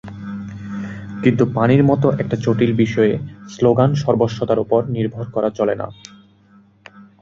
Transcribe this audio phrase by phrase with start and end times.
[1.23, 3.13] কিন্তু পানির মতো একটা জটিল বিষয়ে
[3.49, 5.87] স্লোগানসর্বস্বতার ওপর নির্ভর করা চলে না।